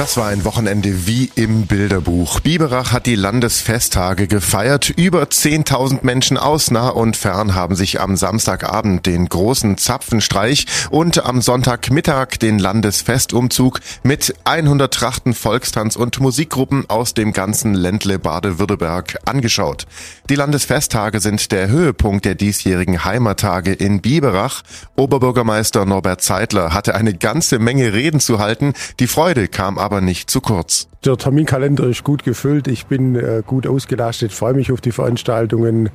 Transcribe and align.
Das 0.00 0.16
war 0.16 0.28
ein 0.28 0.46
Wochenende 0.46 1.06
wie 1.06 1.30
im 1.34 1.66
Bilderbuch. 1.66 2.40
Biberach 2.40 2.90
hat 2.90 3.04
die 3.04 3.16
Landesfesttage 3.16 4.28
gefeiert. 4.28 4.88
Über 4.88 5.24
10.000 5.24 5.98
Menschen 6.06 6.38
aus 6.38 6.70
nah 6.70 6.88
und 6.88 7.18
fern 7.18 7.54
haben 7.54 7.74
sich 7.74 8.00
am 8.00 8.16
Samstagabend 8.16 9.04
den 9.04 9.28
großen 9.28 9.76
Zapfenstreich 9.76 10.64
und 10.88 11.26
am 11.26 11.42
Sonntagmittag 11.42 12.38
den 12.38 12.58
Landesfestumzug 12.58 13.80
mit 14.02 14.34
100 14.44 14.90
Trachten, 14.94 15.34
Volkstanz 15.34 15.96
und 15.96 16.18
Musikgruppen 16.18 16.88
aus 16.88 17.12
dem 17.12 17.34
ganzen 17.34 17.74
Ländle 17.74 18.18
Baden-Württemberg 18.18 19.18
angeschaut. 19.26 19.86
Die 20.30 20.34
Landesfesttage 20.34 21.20
sind 21.20 21.52
der 21.52 21.68
Höhepunkt 21.68 22.24
der 22.24 22.36
diesjährigen 22.36 23.04
Heimattage 23.04 23.74
in 23.74 24.00
Biberach. 24.00 24.62
Oberbürgermeister 24.96 25.84
Norbert 25.84 26.22
Zeitler 26.22 26.72
hatte 26.72 26.94
eine 26.94 27.12
ganze 27.12 27.58
Menge 27.58 27.92
Reden 27.92 28.20
zu 28.20 28.38
halten. 28.38 28.72
Die 28.98 29.06
Freude 29.06 29.46
kam 29.46 29.76
aber 29.76 29.89
aber 29.90 30.00
nicht 30.00 30.30
zu 30.30 30.40
kurz. 30.40 30.86
Der 31.04 31.16
Terminkalender 31.16 31.84
ist 31.84 32.04
gut 32.04 32.24
gefüllt. 32.24 32.68
Ich 32.68 32.84
bin 32.86 33.16
äh, 33.16 33.42
gut 33.44 33.66
ausgelastet, 33.66 34.32
freue 34.32 34.52
mich 34.52 34.70
auf 34.70 34.82
die 34.82 34.92
Veranstaltungen. 34.92 35.88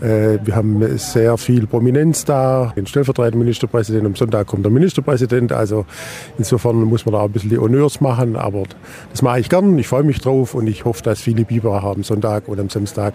Äh, 0.00 0.38
wir 0.42 0.56
haben 0.56 0.98
sehr 0.98 1.36
viel 1.36 1.66
Prominenz 1.66 2.24
da. 2.24 2.72
Den 2.74 2.86
stellvertretenden 2.86 3.40
Ministerpräsidenten. 3.40 4.06
Am 4.06 4.16
Sonntag 4.16 4.46
kommt 4.46 4.64
der 4.64 4.72
Ministerpräsident. 4.72 5.52
Also 5.52 5.84
insofern 6.38 6.76
muss 6.84 7.04
man 7.04 7.12
da 7.12 7.24
ein 7.24 7.32
bisschen 7.32 7.50
die 7.50 7.58
Honneurs 7.58 8.00
machen. 8.00 8.34
Aber 8.34 8.64
das 9.10 9.20
mache 9.20 9.40
ich 9.40 9.50
gern. 9.50 9.78
Ich 9.78 9.88
freue 9.88 10.04
mich 10.04 10.20
drauf 10.20 10.54
und 10.54 10.66
ich 10.66 10.86
hoffe, 10.86 11.02
dass 11.02 11.20
viele 11.20 11.44
Biber 11.44 11.84
am 11.84 12.02
Sonntag 12.02 12.48
und 12.48 12.58
am 12.58 12.70
Samstag 12.70 13.12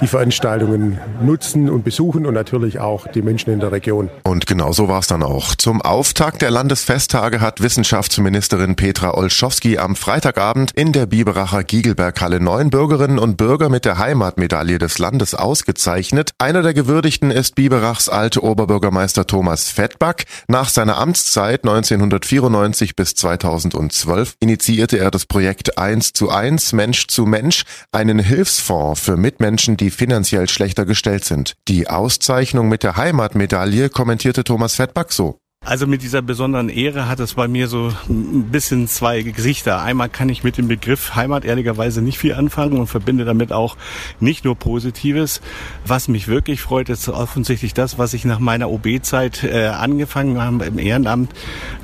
die 0.00 0.06
Veranstaltungen 0.06 1.00
nutzen 1.20 1.68
und 1.68 1.84
besuchen 1.84 2.26
und 2.26 2.34
natürlich 2.34 2.78
auch 2.78 3.08
die 3.08 3.22
Menschen 3.22 3.52
in 3.52 3.58
der 3.58 3.72
Region. 3.72 4.08
Und 4.22 4.46
genau 4.46 4.70
so 4.70 4.88
war 4.88 5.00
es 5.00 5.08
dann 5.08 5.24
auch. 5.24 5.56
Zum 5.56 5.82
Auftakt 5.82 6.42
der 6.42 6.52
Landesfesttage 6.52 7.40
hat 7.40 7.60
Wissenschaftsministerin 7.60 8.76
Petra 8.76 9.14
Olschowski 9.14 9.65
am 9.74 9.96
Freitagabend 9.96 10.70
in 10.76 10.92
der 10.92 11.06
Biberacher 11.06 11.64
Giegelberghalle 11.64 12.38
neun 12.38 12.70
Bürgerinnen 12.70 13.18
und 13.18 13.36
Bürger 13.36 13.68
mit 13.68 13.84
der 13.84 13.98
Heimatmedaille 13.98 14.78
des 14.78 14.98
Landes 15.00 15.34
ausgezeichnet. 15.34 16.30
Einer 16.38 16.62
der 16.62 16.72
Gewürdigten 16.72 17.32
ist 17.32 17.56
Biberachs 17.56 18.08
alte 18.08 18.44
Oberbürgermeister 18.44 19.26
Thomas 19.26 19.68
Fettback. 19.68 20.26
Nach 20.46 20.68
seiner 20.68 20.98
Amtszeit 20.98 21.64
1994 21.64 22.94
bis 22.94 23.14
2012 23.16 24.36
initiierte 24.38 24.98
er 24.98 25.10
das 25.10 25.26
Projekt 25.26 25.76
1 25.78 26.12
zu 26.12 26.30
1 26.30 26.72
Mensch 26.72 27.08
zu 27.08 27.26
Mensch, 27.26 27.64
einen 27.90 28.20
Hilfsfonds 28.20 29.00
für 29.00 29.16
Mitmenschen, 29.16 29.76
die 29.76 29.90
finanziell 29.90 30.48
schlechter 30.48 30.86
gestellt 30.86 31.24
sind. 31.24 31.56
Die 31.66 31.90
Auszeichnung 31.90 32.68
mit 32.68 32.84
der 32.84 32.96
Heimatmedaille 32.96 33.90
kommentierte 33.90 34.44
Thomas 34.44 34.76
Fettback 34.76 35.12
so. 35.12 35.40
Also 35.66 35.88
mit 35.88 36.02
dieser 36.02 36.22
besonderen 36.22 36.68
Ehre 36.68 37.08
hat 37.08 37.18
es 37.18 37.34
bei 37.34 37.48
mir 37.48 37.66
so 37.66 37.92
ein 38.08 38.52
bisschen 38.52 38.86
zwei 38.86 39.22
Gesichter. 39.22 39.82
Einmal 39.82 40.08
kann 40.08 40.28
ich 40.28 40.44
mit 40.44 40.58
dem 40.58 40.68
Begriff 40.68 41.16
Heimat 41.16 41.44
ehrlicherweise 41.44 42.02
nicht 42.02 42.18
viel 42.18 42.34
anfangen 42.34 42.78
und 42.78 42.86
verbinde 42.86 43.24
damit 43.24 43.52
auch 43.52 43.76
nicht 44.20 44.44
nur 44.44 44.54
Positives. 44.54 45.40
Was 45.84 46.06
mich 46.06 46.28
wirklich 46.28 46.60
freut, 46.60 46.88
ist 46.88 47.08
offensichtlich 47.08 47.74
das, 47.74 47.98
was 47.98 48.14
ich 48.14 48.24
nach 48.24 48.38
meiner 48.38 48.70
OB-Zeit 48.70 49.42
äh, 49.42 49.66
angefangen 49.66 50.40
habe 50.40 50.66
im 50.66 50.78
Ehrenamt, 50.78 51.32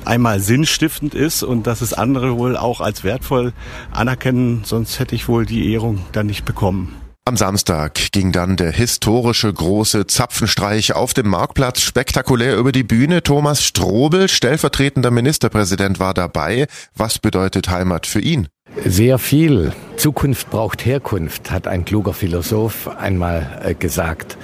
einmal 0.05 0.39
sinnstiftend 0.39 1.13
ist 1.13 1.43
und 1.43 1.67
dass 1.67 1.81
es 1.81 1.91
andere 1.91 2.37
wohl 2.37 2.55
auch 2.55 2.79
als 2.79 3.03
wertvoll 3.03 3.51
anerkennen, 3.91 4.61
sonst 4.63 4.97
hätte 4.99 5.13
ich 5.13 5.27
wohl 5.27 5.45
die 5.45 5.73
Ehrung 5.73 5.99
dann 6.13 6.27
nicht 6.27 6.45
bekommen. 6.45 7.02
Am 7.25 7.37
Samstag 7.37 8.11
ging 8.11 8.33
dann 8.33 8.57
der 8.57 8.73
historische 8.73 9.53
große 9.53 10.07
Zapfenstreich 10.07 10.93
auf 10.93 11.13
dem 11.13 11.29
Marktplatz 11.29 11.79
spektakulär 11.79 12.57
über 12.57 12.73
die 12.73 12.83
Bühne. 12.83 13.23
Thomas 13.23 13.63
Strobel, 13.63 14.27
stellvertretender 14.27 15.09
Ministerpräsident, 15.09 16.01
war 16.01 16.13
dabei. 16.13 16.67
Was 16.97 17.19
bedeutet 17.19 17.69
Heimat 17.69 18.07
für 18.07 18.19
ihn? 18.19 18.49
Sehr 18.83 19.19
viel. 19.19 19.71
Zukunft 19.95 20.49
braucht 20.49 20.85
Herkunft, 20.85 21.49
hat 21.49 21.65
ein 21.65 21.85
kluger 21.85 22.11
Philosoph 22.11 22.89
einmal 22.89 23.61
äh, 23.63 23.73
gesagt. 23.73 24.37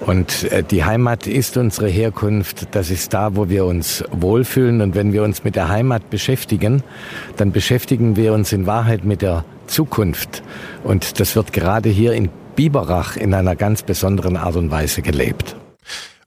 Und 0.00 0.44
äh, 0.52 0.62
die 0.62 0.84
Heimat 0.84 1.26
ist 1.26 1.56
unsere 1.56 1.88
Herkunft. 1.88 2.74
Das 2.74 2.90
ist 2.90 3.14
da, 3.14 3.34
wo 3.34 3.48
wir 3.48 3.64
uns 3.64 4.04
wohlfühlen. 4.10 4.82
Und 4.82 4.94
wenn 4.94 5.14
wir 5.14 5.22
uns 5.22 5.42
mit 5.42 5.56
der 5.56 5.70
Heimat 5.70 6.10
beschäftigen, 6.10 6.82
dann 7.38 7.50
beschäftigen 7.50 8.16
wir 8.16 8.34
uns 8.34 8.52
in 8.52 8.66
Wahrheit 8.66 9.04
mit 9.04 9.22
der 9.22 9.46
Zukunft. 9.70 10.42
Und 10.84 11.20
das 11.20 11.36
wird 11.36 11.52
gerade 11.52 11.88
hier 11.88 12.12
in 12.12 12.28
Biberach 12.56 13.16
in 13.16 13.32
einer 13.32 13.56
ganz 13.56 13.82
besonderen 13.82 14.36
Art 14.36 14.56
und 14.56 14.70
Weise 14.70 15.02
gelebt. 15.02 15.56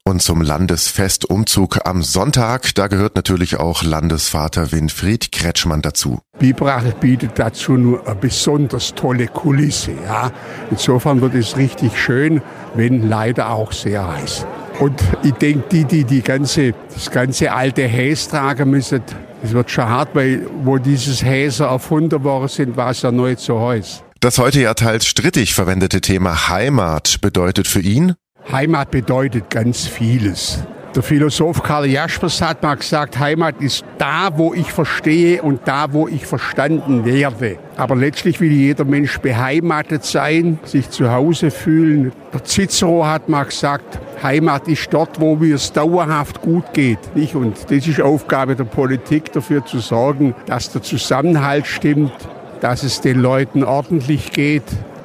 Und 0.06 0.22
zum 0.22 0.42
Landesfestumzug 0.42 1.86
am 1.86 2.04
Sonntag, 2.04 2.76
da 2.76 2.88
gehört 2.88 3.16
natürlich 3.16 3.58
auch 3.58 3.84
Landesvater 3.84 4.74
Winfried 4.74 5.32
Kretschmann 5.32 5.82
dazu. 5.82 6.20
Biberach 6.40 6.84
bietet 6.96 7.40
dazu 7.40 7.74
nur 7.74 8.06
eine 8.06 8.16
besonders 8.16 8.96
tolle 8.96 9.28
Kulisse. 9.28 9.92
Ja. 10.06 10.32
Insofern 10.72 11.22
wird 11.22 11.36
es 11.36 11.56
richtig 11.56 11.98
schön, 11.98 12.42
wenn 12.76 13.08
leider 13.08 13.52
auch 13.52 13.72
sehr 13.72 14.06
heiß. 14.06 14.46
Und 14.80 15.02
ich 15.24 15.34
denke, 15.34 15.64
die, 15.72 15.86
die 15.86 16.04
die 16.04 16.22
ganze, 16.22 16.74
das 16.94 17.10
ganze 17.10 17.54
alte 17.54 17.84
Häs 17.84 18.28
tragen 18.28 18.72
müssen, 18.72 19.04
es 19.44 19.52
wird 19.52 19.70
schon 19.70 19.86
hart, 19.86 20.16
weil 20.16 20.48
wo 20.64 20.78
dieses 20.78 21.24
Häser 21.24 21.68
erfunden 21.68 22.24
worden 22.24 22.48
sind, 22.48 22.78
war 22.78 22.92
es 22.92 23.02
ja 23.02 23.12
neu 23.12 23.36
zu 23.36 23.60
heiß. 23.60 24.04
Das 24.22 24.38
heute 24.38 24.62
ja 24.62 24.74
teils 24.74 25.06
strittig 25.06 25.54
verwendete 25.54 26.00
Thema 26.00 26.48
Heimat 26.48 27.20
bedeutet 27.22 27.68
für 27.68 27.82
ihn? 27.82 28.16
Heimat 28.52 28.90
bedeutet 28.92 29.50
ganz 29.50 29.86
vieles. 29.86 30.64
Der 30.96 31.02
Philosoph 31.02 31.64
Karl 31.64 31.88
Jaspers 31.88 32.40
hat 32.40 32.62
mal 32.62 32.76
gesagt, 32.76 33.18
Heimat 33.18 33.60
ist 33.60 33.84
da, 33.98 34.30
wo 34.38 34.54
ich 34.54 34.72
verstehe 34.72 35.42
und 35.42 35.62
da, 35.66 35.92
wo 35.92 36.08
ich 36.08 36.28
verstanden 36.28 37.04
werde. 37.04 37.58
Aber 37.78 37.96
letztlich 37.96 38.40
will 38.40 38.52
jeder 38.52 38.86
Mensch 38.86 39.18
beheimatet 39.18 40.04
sein, 40.04 40.60
sich 40.66 40.92
zu 40.92 41.12
Hause 41.12 41.50
fühlen. 41.50 42.12
Der 42.32 42.44
Cicero 42.44 43.08
hat 43.08 43.28
mal 43.28 43.46
gesagt, 43.46 44.00
Heimat 44.22 44.68
ist 44.68 44.94
dort, 44.94 45.20
wo 45.20 45.36
es 45.44 45.74
dauerhaft 45.74 46.42
gut 46.42 46.74
geht. 46.74 47.00
Und 47.34 47.58
das 47.72 47.88
ist 47.88 48.00
Aufgabe 48.00 48.56
der 48.56 48.66
Politik, 48.66 49.32
dafür 49.32 49.66
zu 49.66 49.80
sorgen, 49.80 50.36
dass 50.46 50.72
der 50.72 50.84
Zusammenhalt 50.84 51.66
stimmt, 51.66 52.14
dass 52.62 52.84
es 52.84 53.02
den 53.02 53.20
Leuten 53.20 53.64
ordentlich 53.64 54.32
geht 54.32 54.64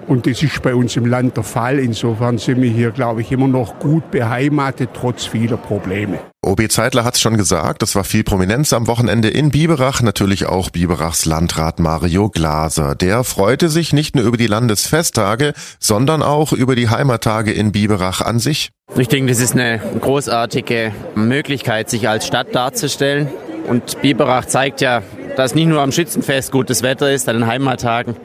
und 0.08 0.26
das 0.26 0.42
ist 0.42 0.62
bei 0.62 0.74
uns 0.74 0.96
im 0.96 1.06
Land 1.06 1.36
der 1.36 1.44
Fall. 1.44 1.78
Insofern 1.78 2.38
sind 2.38 2.60
wir 2.60 2.70
hier, 2.70 2.90
glaube 2.90 3.20
ich, 3.20 3.30
immer 3.30 3.46
noch 3.46 3.78
gut 3.78 4.10
beheimatet, 4.10 4.90
trotz 4.94 5.26
vieler 5.26 5.56
Probleme. 5.56 6.18
OB 6.44 6.70
Zeitler 6.70 7.04
hat 7.04 7.14
es 7.14 7.20
schon 7.20 7.36
gesagt, 7.36 7.82
es 7.82 7.94
war 7.94 8.04
viel 8.04 8.24
Prominenz 8.24 8.72
am 8.72 8.86
Wochenende 8.86 9.28
in 9.28 9.50
Biberach, 9.50 10.00
natürlich 10.02 10.46
auch 10.46 10.70
Biberachs 10.70 11.26
Landrat 11.26 11.78
Mario 11.78 12.30
Glaser. 12.30 12.94
Der 12.94 13.22
freute 13.24 13.68
sich 13.68 13.92
nicht 13.92 14.14
nur 14.14 14.24
über 14.24 14.36
die 14.36 14.46
Landesfesttage, 14.46 15.52
sondern 15.78 16.22
auch 16.22 16.52
über 16.52 16.74
die 16.74 16.88
Heimattage 16.88 17.52
in 17.52 17.72
Biberach 17.72 18.22
an 18.22 18.38
sich. 18.38 18.70
Ich 18.96 19.08
denke, 19.08 19.30
das 19.30 19.40
ist 19.40 19.52
eine 19.52 19.80
großartige 20.00 20.92
Möglichkeit, 21.14 21.90
sich 21.90 22.08
als 22.08 22.26
Stadt 22.26 22.54
darzustellen. 22.54 23.28
Und 23.68 24.00
Biberach 24.00 24.46
zeigt 24.46 24.80
ja, 24.80 25.02
dass 25.36 25.54
nicht 25.54 25.66
nur 25.66 25.82
am 25.82 25.92
Schützenfest 25.92 26.50
gutes 26.50 26.82
Wetter 26.82 27.12
ist, 27.12 27.28
an 27.28 27.36
den 27.36 27.46
Heimattagen, 27.46 28.16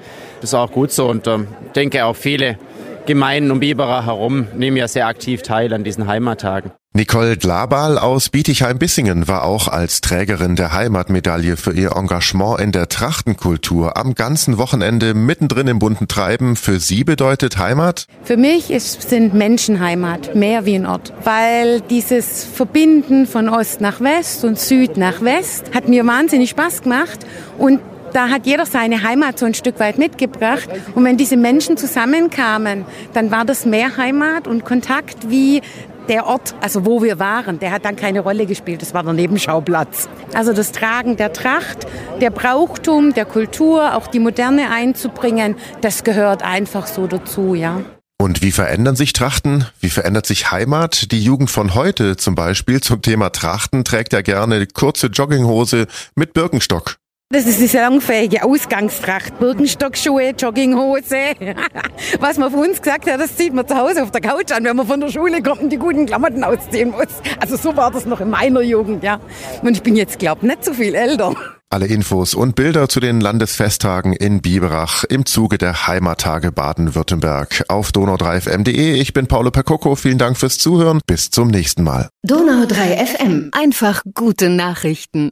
ist 0.42 0.54
auch 0.54 0.72
gut 0.72 0.92
so 0.92 1.10
und 1.10 1.28
ähm, 1.28 1.48
denke 1.76 2.06
auch 2.06 2.16
viele 2.16 2.58
Gemeinden 3.06 3.52
um 3.52 3.60
Biberach 3.60 4.06
herum 4.06 4.48
nehmen 4.56 4.78
ja 4.78 4.88
sehr 4.88 5.08
aktiv 5.08 5.42
teil 5.42 5.74
an 5.74 5.84
diesen 5.84 6.08
Heimattagen. 6.08 6.72
Nicole 6.96 7.38
Glabal 7.38 7.98
aus 7.98 8.30
Bietigheim-Bissingen 8.30 9.28
war 9.28 9.46
auch 9.46 9.68
als 9.68 10.02
Trägerin 10.02 10.56
der 10.56 10.74
Heimatmedaille 10.74 11.58
für 11.58 11.74
ihr 11.74 11.96
Engagement 11.96 12.62
in 12.62 12.72
der 12.72 12.88
Trachtenkultur 12.88 13.98
am 13.98 14.14
ganzen 14.14 14.60
Wochenende 14.60 15.16
mittendrin 15.16 15.68
im 15.68 15.80
bunten 15.80 16.08
Treiben. 16.08 16.56
Für 16.56 16.80
sie 16.80 17.04
bedeutet 17.04 17.58
Heimat? 17.58 18.06
Für 18.24 18.38
mich 18.38 18.70
ist, 18.70 19.10
sind 19.10 19.34
Menschen 19.34 19.80
Heimat, 19.80 20.36
mehr 20.36 20.68
wie 20.68 20.76
ein 20.76 20.86
Ort. 20.86 21.14
Weil 21.24 21.82
dieses 21.82 22.44
Verbinden 22.44 23.26
von 23.26 23.50
Ost 23.50 23.82
nach 23.82 24.00
West 24.00 24.46
und 24.46 24.60
Süd 24.60 24.96
nach 24.96 25.24
West 25.24 25.72
hat 25.74 25.90
mir 25.90 26.06
wahnsinnig 26.06 26.52
Spaß 26.52 26.84
gemacht 26.84 27.26
und 27.58 27.80
da 28.14 28.30
hat 28.30 28.46
jeder 28.46 28.68
seine 28.68 29.02
Heimat 29.02 29.40
so 29.40 29.48
ein 29.48 29.56
Stück 29.56 29.80
weit 29.80 29.98
mitgebracht. 29.98 30.70
Und 30.94 31.04
wenn 31.04 31.18
diese 31.18 31.36
Menschen 31.36 31.78
zusammenkamen, 31.78 32.86
dann 33.14 33.32
war 33.32 33.44
das 33.44 33.66
mehr 33.66 33.98
Heimat 33.98 34.48
und 34.48 34.64
Kontakt 34.64 35.32
wie 35.32 35.64
der 36.10 36.26
Ort, 36.26 36.56
also 36.62 36.86
wo 36.86 37.02
wir 37.02 37.20
waren, 37.20 37.60
der 37.60 37.72
hat 37.72 37.86
dann 37.86 37.96
keine 37.96 38.22
Rolle 38.22 38.46
gespielt. 38.46 38.82
Das 38.82 38.94
war 38.94 39.04
der 39.04 39.14
Nebenschauplatz. 39.14 40.10
Also 40.34 40.54
das 40.54 40.72
Tragen 40.72 41.18
der 41.18 41.34
Tracht, 41.34 41.88
der 42.22 42.30
Brauchtum, 42.30 43.14
der 43.14 43.26
Kultur, 43.26 43.96
auch 43.96 44.08
die 44.08 44.20
Moderne 44.20 44.70
einzubringen, 44.72 45.56
das 45.82 46.04
gehört 46.04 46.44
einfach 46.44 46.88
so 46.88 47.08
dazu, 47.08 47.56
ja. 47.56 47.82
Und 48.22 48.42
wie 48.42 48.52
verändern 48.52 48.96
sich 48.96 49.12
Trachten? 49.12 49.66
Wie 49.82 49.90
verändert 49.90 50.26
sich 50.26 50.50
Heimat? 50.52 51.12
Die 51.12 51.22
Jugend 51.22 51.52
von 51.52 51.76
heute 51.76 52.16
zum 52.16 52.36
Beispiel 52.36 52.80
zum 52.80 53.02
Thema 53.02 53.32
Trachten 53.32 53.84
trägt 53.84 54.14
ja 54.14 54.22
gerne 54.22 54.66
kurze 54.66 55.08
Jogginghose 55.08 55.88
mit 56.16 56.34
Birkenstock. 56.34 56.96
Das 57.34 57.48
ist 57.48 57.60
die 57.60 57.66
salonfähige 57.66 58.44
Ausgangstracht. 58.44 59.40
Birkenstockschuhe, 59.40 60.36
Jogginghose. 60.38 61.34
Was 62.20 62.38
man 62.38 62.52
von 62.52 62.60
uns 62.60 62.80
gesagt 62.80 63.10
hat, 63.10 63.20
das 63.20 63.36
zieht 63.36 63.56
man 63.56 63.68
zu 63.68 63.76
Hause 63.76 64.04
auf 64.04 64.12
der 64.12 64.22
Couch 64.22 64.52
an, 64.52 64.64
wenn 64.64 64.76
man 64.76 64.86
von 64.86 65.00
der 65.00 65.10
Schule 65.10 65.42
kommt 65.42 65.62
und 65.62 65.72
die 65.72 65.78
guten 65.78 66.06
Klamotten 66.06 66.44
ausziehen 66.44 66.92
muss. 66.92 67.08
Also 67.40 67.58
so 67.58 67.76
war 67.76 67.90
das 67.90 68.06
noch 68.06 68.22
in 68.22 68.30
meiner 68.30 68.62
Jugend, 68.62 69.04
ja. 69.04 69.20
Und 69.64 69.72
ich 69.76 69.82
bin 69.82 69.96
jetzt, 69.96 70.20
glaube 70.20 70.46
nicht 70.46 70.64
so 70.64 70.74
viel 70.76 70.94
älter. 70.94 71.34
Alle 71.72 71.88
Infos 71.88 72.36
und 72.36 72.54
Bilder 72.54 72.88
zu 72.88 73.00
den 73.00 73.20
Landesfesttagen 73.20 74.14
in 74.14 74.44
Biberach 74.44 75.04
im 75.06 75.26
Zuge 75.26 75.58
der 75.58 75.88
Heimattage 75.88 76.52
Baden-Württemberg 76.52 77.66
auf 77.68 77.90
donau3fm.de. 77.90 78.94
Ich 78.94 79.14
bin 79.14 79.26
Paolo 79.26 79.50
Percocco. 79.50 79.96
Vielen 79.96 80.20
Dank 80.20 80.38
fürs 80.38 80.60
Zuhören. 80.60 81.02
Bis 81.08 81.32
zum 81.32 81.48
nächsten 81.48 81.82
Mal. 81.82 82.10
Donau3 82.28 83.08
FM. 83.08 83.50
Einfach 83.54 84.04
gute 84.14 84.50
Nachrichten. 84.50 85.32